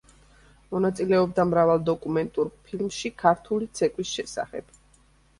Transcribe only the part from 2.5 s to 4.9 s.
ფილმში ქართული ცეკვის შესახებ.